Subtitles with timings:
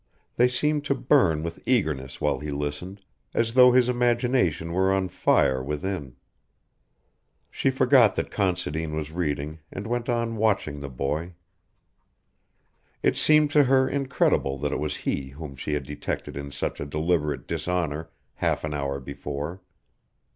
[0.35, 3.01] They seemed to burn with eagerness while he listened,
[3.35, 6.15] as though his imagination were on fire within.
[7.51, 11.33] She forgot that Considine was reading and went on watching the boy.
[13.03, 16.79] It seemed to her incredible that it was he whom she had detected in such
[16.79, 19.61] a deliberate dishonour half an hour before.